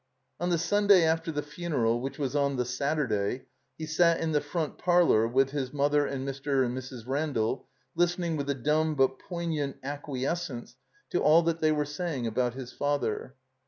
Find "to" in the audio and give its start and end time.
11.11-11.21